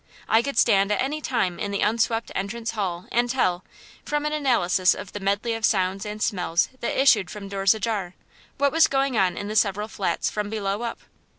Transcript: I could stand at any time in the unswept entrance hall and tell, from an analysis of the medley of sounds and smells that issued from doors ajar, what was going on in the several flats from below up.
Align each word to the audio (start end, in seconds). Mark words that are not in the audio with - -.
I 0.27 0.41
could 0.41 0.57
stand 0.57 0.91
at 0.91 0.99
any 0.99 1.21
time 1.21 1.59
in 1.59 1.69
the 1.69 1.81
unswept 1.81 2.31
entrance 2.33 2.71
hall 2.71 3.05
and 3.11 3.29
tell, 3.29 3.63
from 4.03 4.25
an 4.25 4.33
analysis 4.33 4.95
of 4.95 5.13
the 5.13 5.19
medley 5.19 5.53
of 5.53 5.63
sounds 5.63 6.07
and 6.07 6.19
smells 6.23 6.69
that 6.79 6.99
issued 6.99 7.29
from 7.29 7.49
doors 7.49 7.75
ajar, 7.75 8.15
what 8.57 8.71
was 8.71 8.87
going 8.87 9.15
on 9.15 9.37
in 9.37 9.47
the 9.47 9.55
several 9.55 9.87
flats 9.87 10.27
from 10.27 10.49
below 10.49 10.81
up. 10.81 11.01